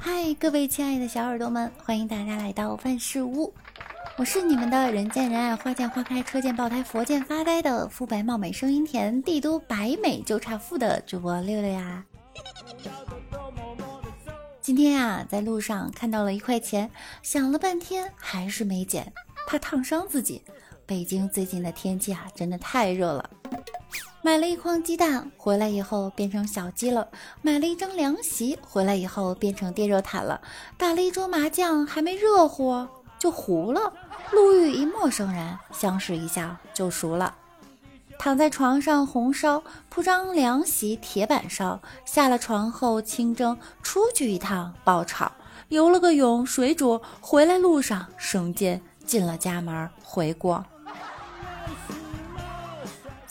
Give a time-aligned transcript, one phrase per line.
[0.00, 3.52] 嗨，各位亲爱的小耳朵们，欢迎大家来到万事屋。
[4.16, 12.04] 我是你们的人见人爱、花见花开、车见爆胎、佛见发呆的肤白貌美、声音甜、帝都白美就差富的主播六六呀。
[14.60, 16.88] 今天呀，在路上看到了一块钱，
[17.22, 19.12] 想了半天还是没捡，
[19.48, 20.40] 怕烫伤自己。
[20.86, 23.30] 北京最近的天气啊，真的太热了。
[24.28, 27.08] 买了一筐鸡蛋，回来以后变成小鸡了；
[27.40, 30.38] 买了一张凉席，回来以后变成电热毯了；
[30.76, 32.86] 打了一桌麻将，还没热乎
[33.18, 33.90] 就糊了。
[34.30, 37.34] 路遇一陌生人，相视一笑就熟了。
[38.18, 45.32] 躺在床上红烧，铺张凉席铁板烧，下了床后清蒸，出去一趟爆炒，
[45.68, 50.62] 游了个泳水煮，回来路上生煎，进了家门回锅。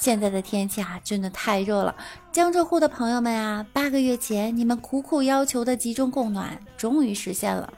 [0.08, 1.94] 现在的天气啊，真的太热了。
[2.32, 7.74] 江浙沪的朋友们啊，八个月前你们苦苦要求的集中供暖，终于实现了。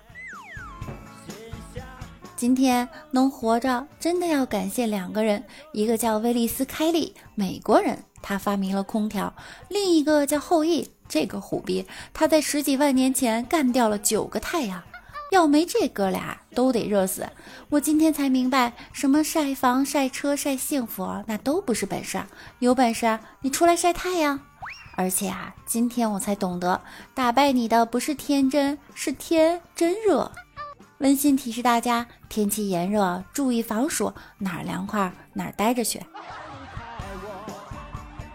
[2.35, 9.33] 今天能活着，真的要感谢两个人，一个叫威利斯·开利，美国人，他发明了空调；
[9.67, 14.83] 另一个叫后羿，这个虎逼，他在十几万年前干掉了九个太阳。
[15.31, 17.27] 要没这哥俩，都得热死。
[17.69, 22.21] 我今天才明白，什么晒房、晒车、晒幸福，那都不是本事。
[22.59, 24.39] 有本事你出来晒太阳。
[24.95, 26.81] 而且啊，今天我才懂得，
[27.13, 30.31] 打败你的不是天真，是天真热。
[30.97, 36.01] 温馨提示大家：天气炎热，注意防暑，哪儿凉快哪儿待着去。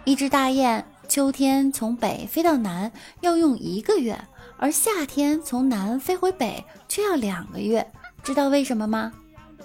[0.04, 4.18] 一只大雁，秋天从北飞到南要用一个月，
[4.56, 7.86] 而夏天从南飞回北却要两个月。
[8.22, 9.12] 知道为什么吗？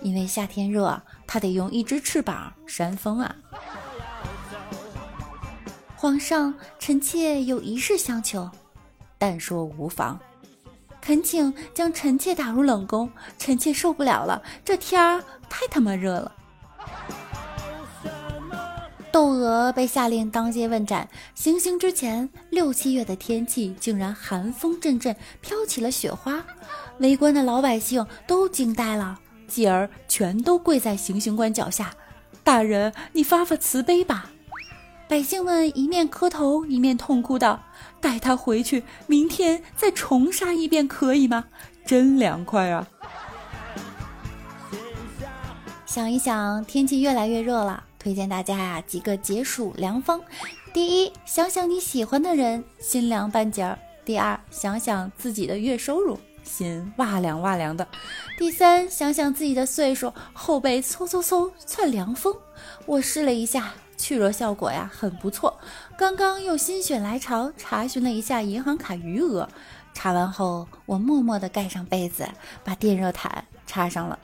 [0.02, 3.36] 因为夏天热，它得用一只翅膀扇风啊。
[5.96, 8.50] 皇上，臣妾有一事相求，
[9.18, 10.20] 但说无妨。
[11.02, 16.36] 恳请将臣妾打入冷宫，臣妾受不了了，这天儿太他妈热了。
[19.12, 26.44] 窦娥被下令当街问斩，行刑之前，六七月的天气竟然寒风阵阵，飘起了雪花，
[27.00, 31.92] 围观的老百姓都惊呆了，继而全都跪在行刑官脚下
[32.44, 34.30] ：“大人，你发发慈悲吧！”
[35.10, 37.64] 百姓们一面磕头，一面痛哭道。
[38.00, 41.46] 带他回去，明天再重杀一遍，可以吗？
[41.84, 42.88] 真凉快啊！
[45.86, 50.22] 想一想，天气越来越热了，推荐大家呀几个解暑良方：
[50.74, 57.86] 第一，想想你喜欢的人，心凉半截儿；第二，想想自己的月收入，心哇凉哇凉的；
[58.38, 62.34] 第三，想想自己的岁数，后背嗖嗖嗖窜凉风。
[62.86, 63.74] 我试了一下。
[64.02, 65.60] 去热效果呀，很不错。
[65.98, 69.46] 刚刚又心血来潮查询了一下银行卡余额，
[69.94, 72.26] 查完后我默默地盖上被子，
[72.64, 74.18] 把电热毯插上了。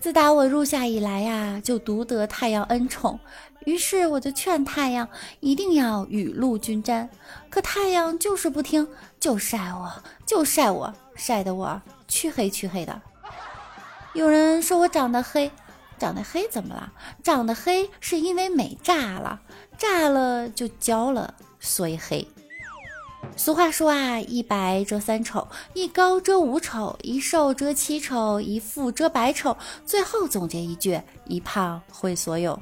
[0.00, 3.20] 自打我入夏以来呀，就独得太阳恩宠，
[3.66, 5.06] 于是我就劝太阳
[5.40, 7.08] 一定要雨露均沾，
[7.50, 8.88] 可太阳就是不听，
[9.20, 9.92] 就晒我，
[10.24, 13.02] 就晒我，晒得我黢黑黢黑的。
[14.14, 15.50] 有人说我长得黑。
[15.98, 16.90] 长得黑怎么了？
[17.22, 19.38] 长得黑是因为美炸了，
[19.76, 22.26] 炸了就焦了，所以黑。
[23.36, 29.56] 俗话说啊，一白遮三丑，一高遮五丑，一瘦遮七丑，一富遮百丑。
[29.86, 32.60] 最后总结一句：一胖毁所有。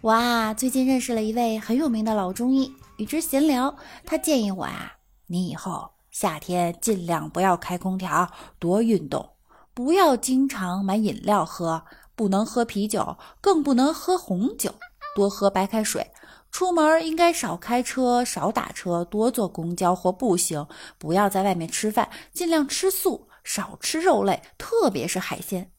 [0.00, 3.74] 我啊，最近认识了一位很有名的老中医，与之闲聊，
[4.04, 4.92] 他建议我啊，
[5.26, 9.30] 你以后夏天尽量不要开空调，多运动。
[9.72, 11.82] 不要经常买饮料喝，
[12.14, 14.72] 不能喝啤酒，更不能喝红酒，
[15.16, 16.08] 多喝白开水。
[16.54, 20.68] 出门应该少开车，少打车，多坐公交或步行。
[20.98, 25.72] 不要在外面吃饭，尽量吃素，少吃肉类，特别是海鲜。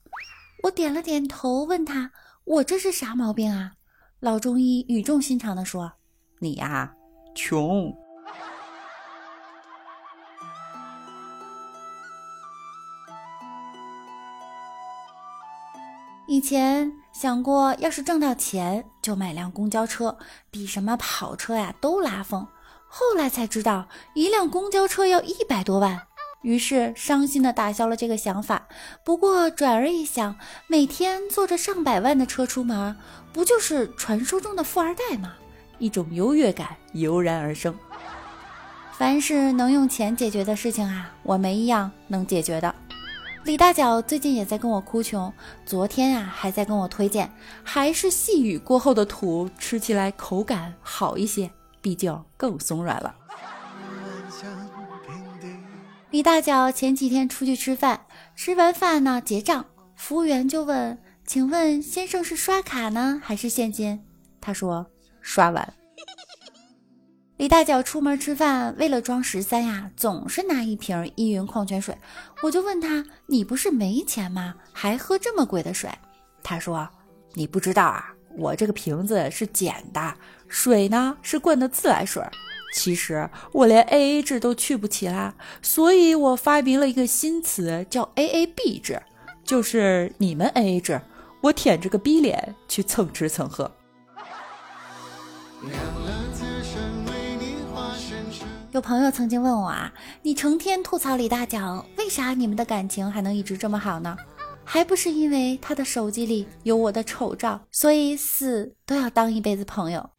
[0.63, 2.11] 我点了点头，问他
[2.43, 3.71] ：“我这是啥毛病啊？”
[4.19, 5.93] 老中医语重心长地说
[6.41, 6.93] ：“你呀，
[7.33, 7.95] 穷。”
[16.27, 20.17] 以前想过，要是挣到钱就买辆公交车，
[20.51, 22.45] 比什么跑车呀都拉风。
[22.89, 26.07] 后来才知道，一辆公交车要一百多万，
[26.41, 28.67] 于是伤心的打消了这个想法。
[29.05, 30.35] 不过转而一想，
[30.67, 32.93] 每天坐着上百万的车出门，
[33.31, 35.35] 不就是传说中的富二代吗？
[35.79, 37.73] 一种优越感油然而生。
[38.91, 42.75] 凡是能用钱解决的事情啊，我没一样能解决的。
[43.45, 45.31] 李大脚最近也在跟我哭穷，
[45.67, 47.31] 昨天啊还在跟我推荐，
[47.63, 53.15] 还是细雨过后的土，吃起来口感好一些，毕竟更松软了。
[56.09, 59.63] 李大脚前几天出去吃饭，吃完饭呢结账，
[59.95, 60.97] 服务员就问
[61.27, 64.03] ：“请问先生是刷卡呢还是现金？”
[64.41, 64.87] 他说
[65.21, 65.71] ：“刷完。”
[67.37, 71.93] 李大脚出门吃饭，为了装十三呀，总是拿一瓶依云矿泉水。
[72.41, 74.55] 我就问他：“你不是没钱吗？
[74.71, 75.89] 还喝这么贵的水？”
[76.41, 76.87] 他说
[77.35, 80.15] ：“你不知道啊，我这个瓶子是捡的，
[80.47, 82.23] 水呢是灌的自来水。
[82.73, 89.01] 其实我连 A A 制都去不起啦，所以我发明了一个新词，叫 A A B 制，
[89.43, 91.01] 就是你们 A A 制，
[91.41, 93.69] 我舔着个逼脸去蹭吃蹭喝。”
[98.75, 104.17] 有朋友曾经问我啊，你成天吐槽李大脚，为啥你们的感情还能一直这么好呢？
[104.65, 110.09] 还不是因为他的手机里有我的丑照，所以死都要当一辈子朋友。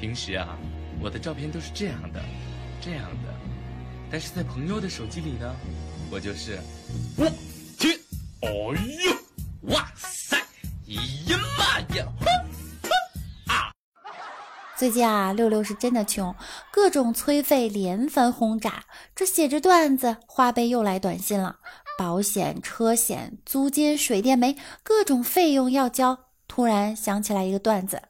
[0.00, 0.58] 平时啊，
[1.00, 2.20] 我的照片都是这样的，
[2.80, 3.32] 这样的，
[4.10, 5.54] 但是在朋友的手机里呢，
[6.10, 6.58] 我就是，
[7.16, 7.24] 我
[7.78, 7.96] 天，
[8.40, 10.36] 哎呦，哇塞，
[10.88, 11.29] 咦
[14.80, 16.34] 最近啊，六六是真的穷，
[16.72, 18.84] 各种催费连番轰炸。
[19.14, 21.56] 这写着段子，花呗又来短信了，
[21.98, 26.18] 保险、车险、租金、水电煤，各种费用要交。
[26.48, 28.00] 突然想起来一个段子，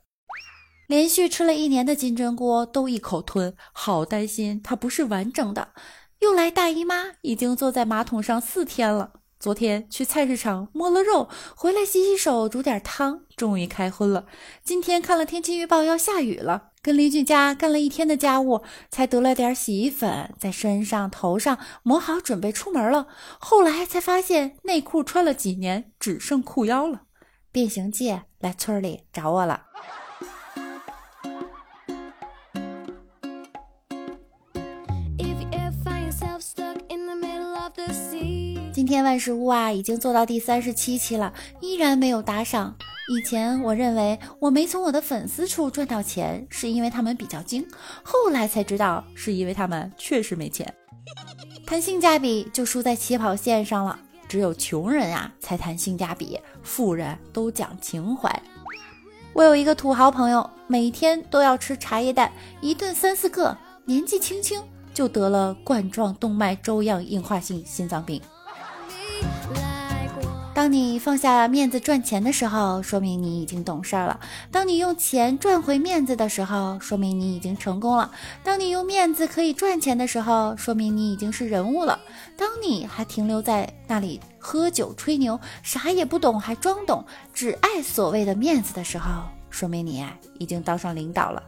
[0.87, 5.70] 连续吃了一年的金针菇都一口吞，好担心它不是完整的。
[6.20, 9.14] 又来大姨妈，已经坐在马桶上四天了。
[9.41, 14.27] 昨天去菜市场摸了肉，回来洗洗手，煮点汤，终于开荤了。
[14.63, 23.07] 今天看了天气预报要下雨了，跟邻居家干了一天的家务，才得了点洗衣粉，在身上头上抹好，准备出门了。
[23.39, 27.05] 后来才发现内裤穿了几年，只剩裤腰了。
[27.51, 29.69] 变形记来村里找我了。
[38.91, 42.77] 天万事屋啊，已经做到第三十七期了，依然没有打赏。
[43.09, 47.67] 以前我认为我没从我的粉丝处赚到钱，是因为他们比较精，
[48.03, 50.75] 后来才知道是因为他们确实没钱。
[51.67, 53.99] 谈性价比就输在起跑线上了，
[54.29, 58.31] 只有穷人啊才谈性价比，富人都讲情怀。
[59.33, 64.61] 我有一个土豪朋友，每天都要吃茶叶蛋，一顿三四个，年纪轻轻
[64.93, 68.21] 就得了冠状动脉粥样硬化性心脏病。
[70.52, 74.20] 当你放下面子赚钱的时候，说明你已经懂事儿了；
[74.50, 78.11] 当你用钱赚回面子的时候，说明你已经成功了；
[78.44, 81.99] 当你用面子可以赚钱的时候，说明你已经是人物了；
[82.37, 87.02] 当你还停留在那里喝酒吹牛，啥也不懂还装懂，
[87.32, 90.05] 只爱所谓的面子的时候，说明你
[90.38, 91.43] 已经当上领导了。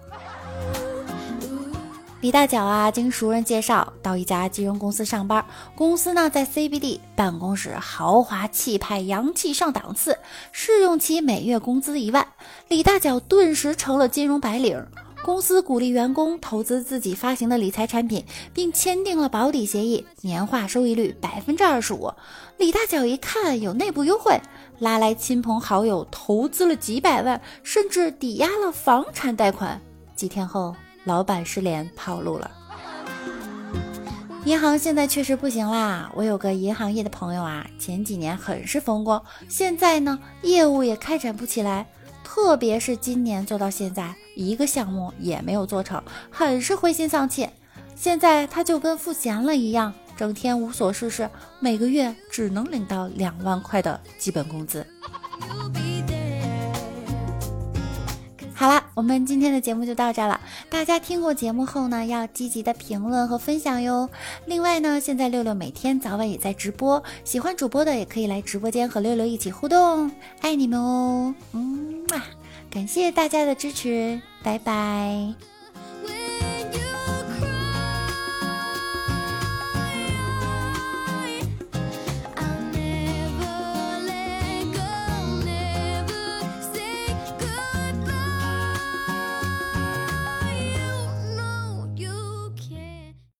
[2.23, 5.45] 李大脚啊，经熟人介绍到一家金融公司上班。
[5.75, 10.17] 公司呢在 CBD，办公室豪华气派，洋气上档次。
[10.53, 12.25] 试用期每月工资一万，
[12.69, 14.81] 李大脚顿时成了金融白领。
[15.25, 18.25] 公司鼓励员工投资自己发行的理财产品，
[18.55, 22.09] 并签订了保底协议，年化收益率百分之二十五。
[22.57, 24.41] 李大脚一看有内部优惠，
[24.79, 29.81] 拉来亲朋好友投资了几百万，甚至抵押了房产贷款。
[30.15, 30.73] 几天后。
[31.05, 32.51] 老板失联跑路了，
[34.45, 36.11] 银行现在确实不行啦。
[36.15, 41.87] 我有个银行业的朋友啊，前几年很是风光，现在呢业务也开展不起来，
[42.23, 47.49] 特别是今年做到现在一个项目也没有做成，很是灰心丧气。
[47.97, 51.29] 现在他就跟赋闲了一样，整天无所事事，
[51.61, 54.87] 每个月只能领到两万块的基本工资。
[58.55, 60.41] 好了，我们今天的节目就到这了。
[60.73, 64.09] 大家听过节目后呢，要积极的评论和分享哟。
[64.47, 70.11] 另外呢，现在六六每天早晚也在直播，喜欢主播的也可以来直播间和六六一起互动，
[70.41, 71.35] 爱你们哦。
[71.53, 72.23] 嗯嘛，
[72.71, 75.52] 感谢大家的支持，拜拜。